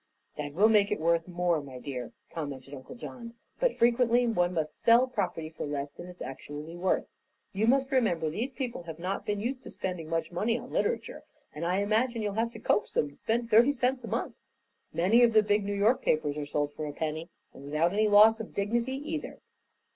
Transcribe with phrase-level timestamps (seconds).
[0.35, 4.75] "That will make it worth more, my dear," commented Uncle John; "but frequently one must
[4.75, 7.05] sell property for less than it's actually worth.
[7.53, 11.21] You must remember these people have not been used to spending much money on literature,
[11.53, 14.33] and I imagine you'll have to coax them to spend thirty cents a month.
[14.91, 18.07] Many of the big New York papers are sold for a penny, and without any
[18.07, 19.37] loss of dignity, either."